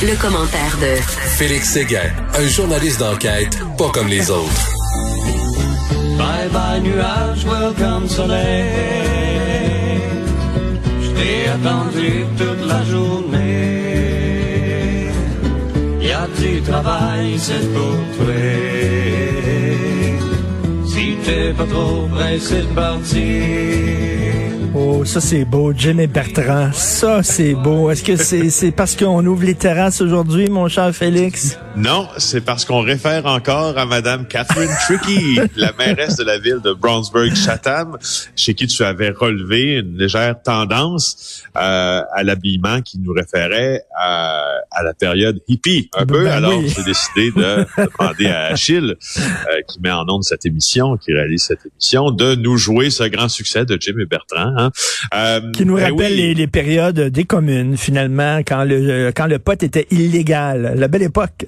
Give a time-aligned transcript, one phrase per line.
[0.00, 0.96] Le, commentaire de
[1.36, 4.72] Félix Séguin, un journaliste d'enquête pas comme les autres.
[6.18, 8.70] Bye bye nuage, welcome soleil.
[11.02, 13.42] Je t'ai attendu toute la journée.
[16.00, 18.34] Y a du travail, c'est pour toi?
[20.86, 24.61] Si t'es pas trop pressé de partir.
[24.74, 26.70] Oh, ça c'est beau, Jimmy Bertrand.
[26.72, 27.90] Ça c'est beau.
[27.90, 31.58] Est-ce que c'est c'est parce qu'on ouvre les terrasses aujourd'hui, mon cher Félix?
[31.74, 36.60] Non, c'est parce qu'on réfère encore à Madame Catherine Tricky, la mairesse de la ville
[36.62, 37.96] de Brownsburg-Chatham,
[38.36, 44.52] chez qui tu avais relevé une légère tendance euh, à l'habillement qui nous référait à,
[44.70, 46.24] à, la période hippie, un peu.
[46.24, 46.68] Ben Alors, oui.
[46.68, 47.66] j'ai décidé de
[47.98, 52.34] demander à Achille, euh, qui met en onde cette émission, qui réalise cette émission, de
[52.34, 54.52] nous jouer ce grand succès de Jim et Bertrand.
[54.58, 54.70] Hein.
[55.14, 56.18] Euh, Qui nous ben rappelle oui.
[56.18, 60.74] les, les périodes des communes, finalement, quand le quand le pot était illégal.
[60.76, 61.46] La belle époque.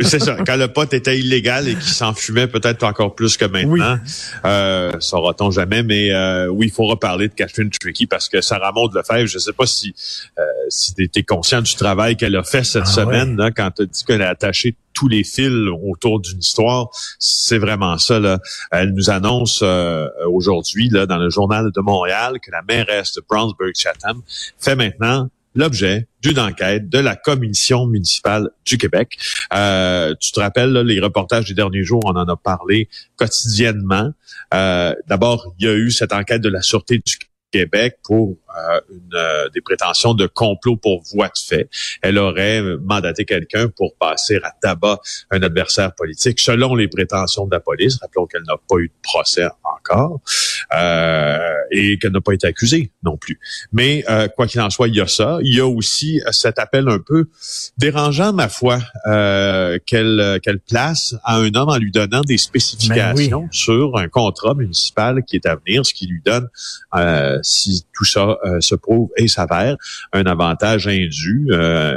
[0.00, 0.36] C'est ça.
[0.46, 3.98] Quand le pot était illégal et qu'il s'en fumait peut-être encore plus que maintenant,
[4.44, 5.82] euh, saura-t-on jamais.
[5.82, 9.36] Mais euh, oui, il faut reparler de Catherine Tricky parce que Sarah Maud Lefebvre, je
[9.36, 9.94] ne sais pas si
[10.38, 13.70] euh, si tu étais conscient du travail qu'elle a fait cette Ah semaine là, quand
[13.70, 16.88] tu dit qu'elle a attaché tous les fils autour d'une histoire.
[17.18, 18.20] C'est vraiment ça.
[18.20, 18.38] Là.
[18.70, 23.22] Elle nous annonce euh, aujourd'hui là, dans le journal de Montréal que la mairesse de
[23.28, 24.22] Brownsburg-Chatham
[24.58, 29.18] fait maintenant l'objet d'une enquête de la commission municipale du Québec.
[29.52, 34.12] Euh, tu te rappelles, là, les reportages des derniers jours, on en a parlé quotidiennement.
[34.54, 37.16] Euh, D'abord, il y a eu cette enquête de la Sûreté du
[37.50, 41.68] Québec pour euh, une, euh, des prétentions de complot pour voie de fait.
[42.00, 44.98] Elle aurait mandaté quelqu'un pour passer à tabac
[45.30, 47.98] un adversaire politique, selon les prétentions de la police.
[48.00, 50.20] Rappelons qu'elle n'a pas eu de procès encore
[50.70, 53.38] et qu'elle n'a pas été accusée non plus.
[53.72, 55.38] Mais euh, quoi qu'il en soit, il y a ça.
[55.42, 57.28] Il y a aussi cet appel un peu
[57.78, 63.48] dérangeant, ma foi, euh, qu'elle qu'elle place à un homme en lui donnant des spécifications
[63.50, 66.48] sur un contrat municipal qui est à venir, ce qui lui donne,
[66.94, 69.76] euh, si tout ça euh, se prouve et s'avère,
[70.12, 71.48] un avantage indu.
[71.50, 71.96] Euh,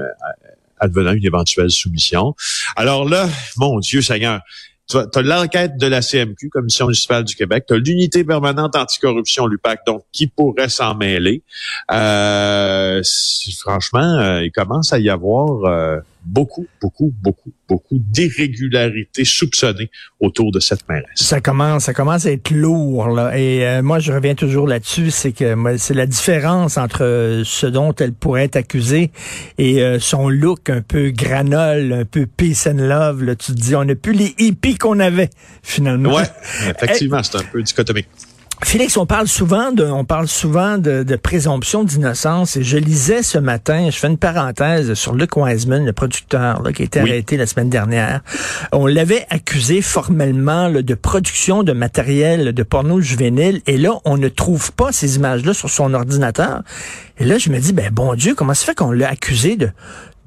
[0.78, 2.36] advenant une éventuelle soumission.
[2.76, 4.42] Alors là, mon Dieu Seigneur,
[4.88, 9.48] tu as l'enquête de la CMQ, Commission municipale du Québec, tu as l'unité permanente anticorruption,
[9.48, 11.44] l'UPAC, donc qui pourrait s'en mêler.
[11.92, 19.26] Euh, si- franchement, euh, il commence à y avoir euh, beaucoup, beaucoup, beaucoup, beaucoup d'irrégularités
[19.26, 21.06] soupçonnées autour de cette mairesse.
[21.16, 23.38] Ça commence, ça commence à être lourd là.
[23.38, 27.68] Et euh, moi, je reviens toujours là-dessus, c'est que c'est la différence entre euh, ce
[27.68, 29.12] dont elle pourrait être accusée
[29.58, 33.24] et euh, son look un peu granole, un peu peace and love.
[33.24, 33.36] Là.
[33.36, 35.30] Tu te dis, on n'a plus les hippies qu'on avait
[35.64, 36.16] finalement.
[36.16, 36.24] Ouais,
[36.70, 38.08] effectivement, c'est un peu dichotomique.
[38.66, 43.22] Félix, on parle souvent de, on parle souvent de, de présomption d'innocence et je lisais
[43.24, 47.02] ce matin, je fais une parenthèse sur Luc Wiseman, le producteur là, qui a été
[47.02, 47.12] Oui.
[47.12, 48.22] arrêté la semaine dernière.
[48.74, 54.18] On l'avait accusé formellement là, de production de matériel de porno juvénile et là, on
[54.18, 56.64] ne trouve pas ces images-là sur son ordinateur.
[57.20, 59.70] Et là, je me dis, ben bon Dieu, comment se fait qu'on l'a accusé de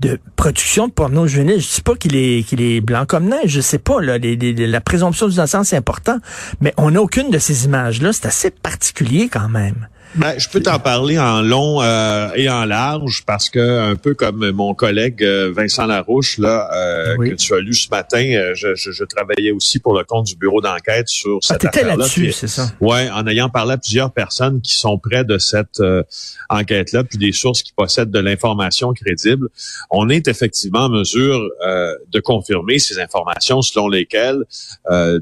[0.01, 1.61] de production de porno juvénile.
[1.61, 5.29] Je dis pas qu'il est est blanc comme neige, je sais pas là, la présomption
[5.29, 6.19] d'innocence c'est important,
[6.61, 9.89] mais on n'a aucune de ces images là, c'est assez particulier quand même.
[10.15, 14.15] Ben, je peux t'en parler en long euh, et en large parce que un peu
[14.15, 17.31] comme mon collègue euh, Vincent Larouche là euh, Oui.
[17.31, 20.27] que tu as lu ce matin, euh, je, je- je travaillais aussi pour le compte
[20.27, 21.97] du bureau d'enquête sur Ah, cette t'étais affaire-là.
[21.97, 22.71] là-dessus, c'est ça.
[22.81, 26.03] Ouais, en ayant parlé à plusieurs personnes qui sont près de cette euh,
[26.49, 29.49] enquête-là, puis des sources qui possèdent de l'information crédible,
[29.91, 34.43] on est effectivement en mesure euh, de confirmer ces informations selon lesquelles
[34.91, 35.21] euh,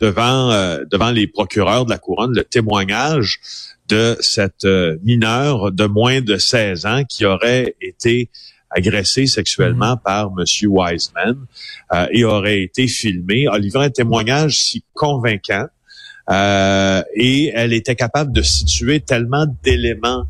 [0.00, 3.40] devant euh, devant les procureurs de la couronne, le témoignage
[3.88, 8.30] de cette euh, mineure de moins de 16 ans qui aurait été
[8.70, 11.36] agressée sexuellement par Monsieur Wiseman
[11.92, 15.66] euh, et aurait été filmée, a livré un témoignage si convaincant
[16.30, 20.26] euh, et elle était capable de situer tellement d'éléments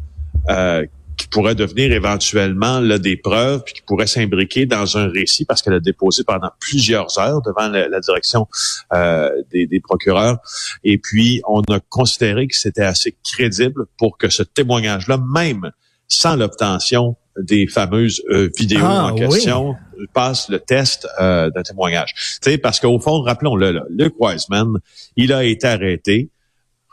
[0.48, 0.86] euh,
[1.18, 5.60] qui pourraient devenir éventuellement là, des preuves, puis qui pourraient s'imbriquer dans un récit parce
[5.60, 8.46] qu'elle a déposé pendant plusieurs heures devant la, la direction
[8.94, 10.38] euh, des, des procureurs.
[10.84, 15.72] Et puis, on a considéré que c'était assez crédible pour que ce témoignage-là, même
[16.06, 19.20] sans l'obtention des fameuses euh, vidéos Ah, en oui.
[19.20, 19.74] question,
[20.14, 22.14] passe le test euh, d'un témoignage.
[22.42, 24.78] Tu sais, parce qu'au fond, rappelons-le, Luke Wiseman,
[25.16, 26.30] il a été arrêté,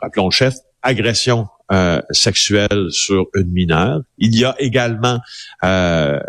[0.00, 4.00] rappelons le chef, agression euh, sexuelle sur une mineure.
[4.18, 5.20] Il y a également
[5.64, 6.20] euh,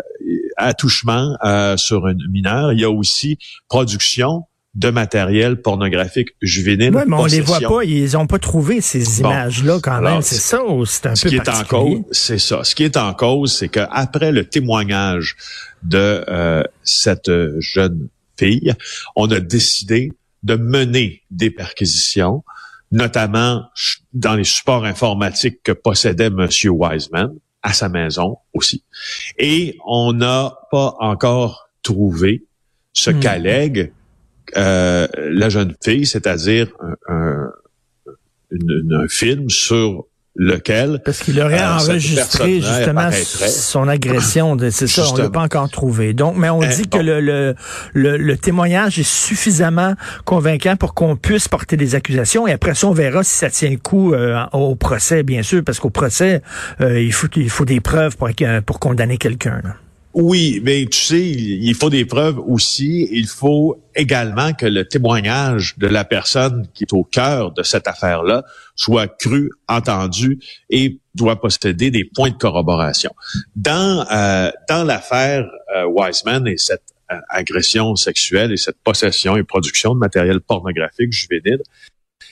[0.56, 2.72] attouchement euh, sur une mineure.
[2.72, 3.38] Il y a aussi
[3.68, 4.44] production
[4.74, 6.94] de matériel pornographique juvénile.
[6.94, 10.22] Oui, mais on les voit pas, ils ont pas trouvé ces images-là quand même.
[10.22, 12.62] C'est ça ou c'est un ce peu qui est en cause, c'est ça.
[12.64, 15.36] Ce qui est en cause, c'est qu'après le témoignage
[15.82, 18.08] de euh, cette jeune
[18.38, 18.74] fille,
[19.16, 20.12] on a décidé
[20.42, 22.44] de mener des perquisitions,
[22.90, 23.64] notamment
[24.12, 26.48] dans les supports informatiques que possédait M.
[26.70, 28.84] Wiseman, à sa maison aussi.
[29.38, 32.44] Et on n'a pas encore trouvé
[32.92, 33.92] ce qu'allègue
[34.56, 36.68] euh, la jeune fille, c'est-à-dire
[37.08, 37.50] un,
[38.50, 40.06] un, film sur
[40.38, 45.68] lequel parce qu'il aurait euh, enregistré justement son agression c'est ça on l'a pas encore
[45.68, 46.14] trouvé.
[46.14, 47.54] Donc mais on eh, dit que le, le,
[47.92, 49.94] le, témoignage est suffisamment
[50.24, 52.46] convaincant pour qu'on puisse porter des accusations.
[52.46, 55.62] Et après ça on verra si ça tient le coup euh, au procès bien sûr
[55.64, 56.42] parce qu'au procès
[56.80, 58.28] euh, il faut il faut des preuves pour
[58.64, 59.60] pour condamner quelqu'un
[60.20, 63.06] oui, mais tu sais, il faut des preuves aussi.
[63.12, 67.86] Il faut également que le témoignage de la personne qui est au cœur de cette
[67.86, 68.42] affaire-là
[68.74, 73.12] soit cru, entendu et doit posséder des points de corroboration.
[73.54, 76.82] Dans euh, dans l'affaire euh, Wiseman et cette
[77.12, 81.62] euh, agression sexuelle et cette possession et production de matériel pornographique juvénile,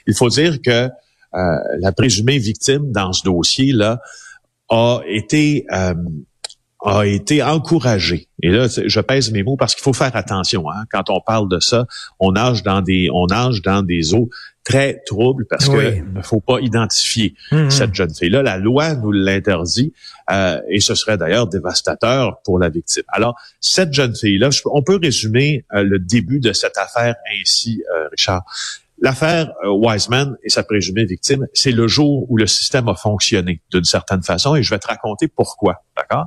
[0.08, 0.88] il faut dire que
[1.32, 4.00] la présumée victime dans ce dossier-là
[4.70, 5.66] a été
[6.86, 8.28] a été encouragé.
[8.42, 10.70] Et là, je pèse mes mots parce qu'il faut faire attention.
[10.70, 10.84] Hein?
[10.90, 11.86] Quand on parle de ça,
[12.20, 14.30] on nage dans des, on nage dans des eaux
[14.62, 17.70] très troubles parce qu'il ne faut pas identifier mm-hmm.
[17.70, 18.42] cette jeune fille-là.
[18.42, 19.92] La loi nous l'interdit
[20.30, 23.04] euh, et ce serait d'ailleurs dévastateur pour la victime.
[23.08, 28.08] Alors, cette jeune fille-là, on peut résumer euh, le début de cette affaire ainsi, euh,
[28.10, 28.44] Richard.
[28.98, 33.60] L'affaire euh, Wiseman et sa présumée victime, c'est le jour où le système a fonctionné
[33.70, 36.26] d'une certaine façon et je vais te raconter pourquoi, d'accord?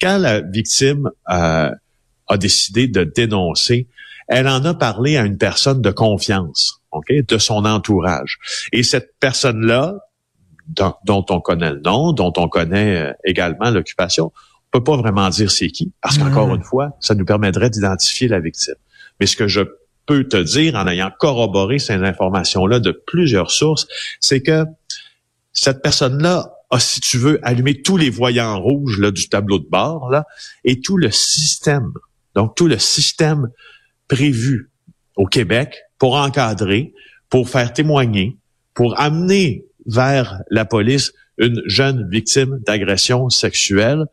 [0.00, 1.70] Quand la victime euh,
[2.28, 3.88] a décidé de dénoncer,
[4.28, 8.38] elle en a parlé à une personne de confiance, ok, de son entourage.
[8.72, 9.94] Et cette personne-là,
[10.68, 15.28] dont, on connaît le nom, dont on connaît euh, également l'occupation, on peut pas vraiment
[15.28, 16.56] dire c'est qui, parce qu'encore mmh.
[16.56, 18.74] une fois, ça nous permettrait d'identifier la victime.
[19.20, 19.62] Mais ce que je
[20.06, 23.86] peux te dire, en ayant corroboré ces informations-là de plusieurs sources,
[24.20, 24.64] c'est que
[25.52, 29.68] cette personne-là a, si tu veux, allumé tous les voyants rouges là, du tableau de
[29.68, 30.24] bord là,
[30.64, 31.92] et tout le système,
[32.34, 33.48] donc tout le système
[34.08, 34.70] prévu
[35.16, 36.92] au Québec pour encadrer,
[37.30, 38.36] pour faire témoigner,
[38.74, 44.06] pour amener vers la police une jeune victime d'agression sexuelle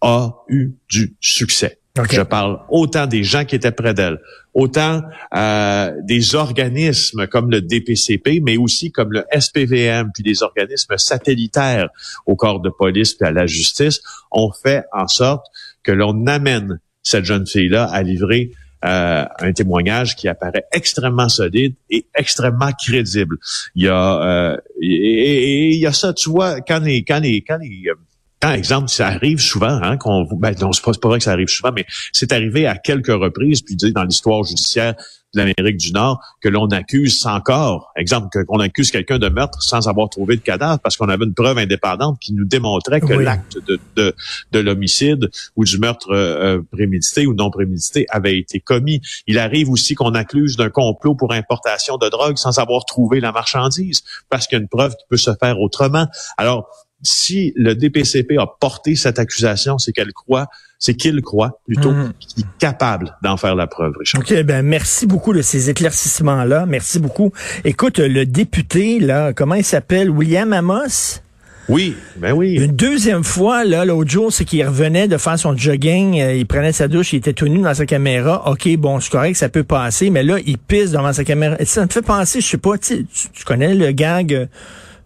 [0.00, 1.78] a eu du succès.
[2.10, 4.18] Je parle autant des gens qui étaient près d'elle,
[4.54, 5.02] autant
[5.34, 11.88] euh, des organismes comme le DPCP, mais aussi comme le SPVM, puis des organismes satellitaires
[12.26, 14.00] au corps de police puis à la justice,
[14.30, 15.46] ont fait en sorte
[15.82, 18.52] que l'on amène cette jeune fille-là à livrer
[18.84, 23.36] euh, un témoignage qui apparaît extrêmement solide et extrêmement crédible.
[23.74, 27.42] Il y a euh, et, il y a ça, tu vois, quand les quand les
[27.42, 27.90] quand les
[28.40, 31.32] par exemple, ça arrive souvent, hein, qu'on, ben non, c'est pas, pas vrai que ça
[31.32, 34.94] arrive souvent, mais c'est arrivé à quelques reprises, puis dans l'histoire judiciaire
[35.34, 39.86] de l'Amérique du Nord, que l'on accuse encore, exemple, qu'on accuse quelqu'un de meurtre sans
[39.88, 43.58] avoir trouvé de cadavre, parce qu'on avait une preuve indépendante qui nous démontrait que l'acte
[43.66, 44.14] de, de,
[44.52, 49.02] de l'homicide ou du meurtre euh, prémédité ou non prémédité avait été commis.
[49.26, 53.32] Il arrive aussi qu'on accuse d'un complot pour importation de drogue sans avoir trouvé la
[53.32, 56.06] marchandise, parce qu'il y a une preuve qui peut se faire autrement.
[56.38, 56.68] Alors,
[57.02, 60.48] si le DPCP a porté cette accusation, c'est qu'elle croit,
[60.78, 62.12] c'est qu'il croit plutôt mhm.
[62.18, 64.20] qu'il est capable d'en faire la preuve, Richard.
[64.20, 66.66] OK, ben merci beaucoup de ces éclaircissements-là.
[66.66, 67.32] Merci beaucoup.
[67.64, 70.10] Écoute, le député, là, comment il s'appelle?
[70.10, 71.20] William Amos?
[71.68, 72.54] Oui, ben oui.
[72.54, 76.46] Une deuxième fois, là, l'autre jour, c'est qu'il revenait de faire son jogging, euh, il
[76.46, 78.50] prenait sa douche, il était tout nu dans sa caméra.
[78.50, 81.56] OK, bon, c'est correct, ça peut passer, mais là, il pisse devant sa caméra.
[81.66, 84.48] Ça me fait penser, je sais pas, tu, tu connais le gag...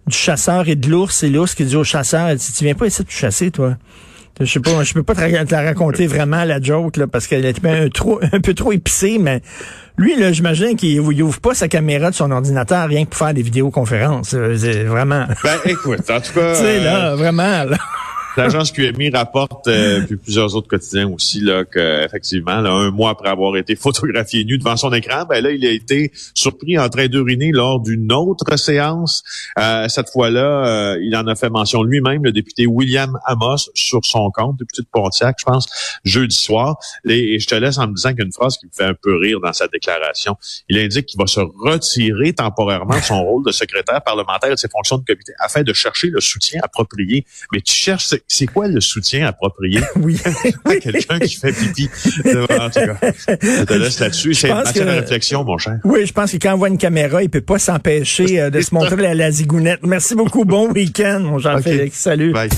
[0.06, 2.74] Du chasseur et de l'ours, et l'ours qui dit au chasseur, elle dit, tu viens
[2.74, 3.76] pas essayer de chasser, toi?
[4.40, 7.44] Je sais pas, je peux pas te, la raconter vraiment la joke là, parce qu'elle
[7.44, 9.42] est un, trop, un peu trop épicée, mais
[9.96, 13.34] lui là, j'imagine qu'il ouvre pas sa caméra de son ordinateur rien que pour faire
[13.34, 14.30] des vidéoconférences.
[14.56, 15.26] C'est vraiment.
[15.44, 16.54] Ben écoute, en tout cas.
[16.54, 17.76] tu sais là, euh, vraiment là.
[18.36, 23.10] L'agence QMI rapporte, euh, puis plusieurs autres quotidiens aussi, là, que effectivement, là, un mois
[23.10, 26.88] après avoir été photographié nu devant son écran, ben là, il a été surpris en
[26.88, 29.22] train d'uriner lors d'une autre séance.
[29.58, 34.04] Euh, cette fois-là, euh, il en a fait mention lui-même, le député William Amos, sur
[34.04, 35.66] son compte, député de Pontiac, je pense,
[36.04, 36.76] jeudi soir.
[37.06, 38.84] Et, je te laisse en me disant qu'il y a une phrase qui me fait
[38.84, 40.36] un peu rire dans sa déclaration.
[40.68, 44.58] Il indique qu'il va se retirer temporairement de son rôle de secrétaire parlementaire et de
[44.58, 47.26] ses fonctions de comité afin de chercher le soutien approprié.
[47.52, 50.18] Mais tu cherches c'est quoi le soutien approprié oui.
[50.64, 51.88] à quelqu'un qui fait pipi?
[52.26, 54.34] En tout cas, je te laisse là-dessus.
[54.34, 55.78] C'est matière de réflexion, mon cher.
[55.84, 58.60] Oui, je pense que quand on voit une caméra, il peut pas s'empêcher euh, de
[58.62, 59.80] se montrer à la zigounette.
[59.82, 60.44] Merci beaucoup.
[60.44, 61.98] Bon week-end, mon Jean-Félix.
[61.98, 62.32] Salut.
[62.32, 62.52] Bye.